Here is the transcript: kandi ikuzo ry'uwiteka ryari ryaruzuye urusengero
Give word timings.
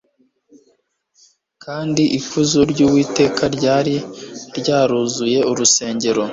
kandi 1.63 2.03
ikuzo 2.19 2.59
ry'uwiteka 2.71 3.43
ryari 3.55 3.95
ryaruzuye 4.57 5.39
urusengero 5.51 6.23